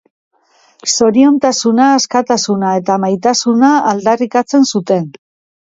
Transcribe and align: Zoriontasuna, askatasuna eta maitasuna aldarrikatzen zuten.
Zoriontasuna, 0.93 1.91
askatasuna 1.99 2.73
eta 2.81 2.97
maitasuna 3.05 3.73
aldarrikatzen 3.93 4.71
zuten. 4.73 5.07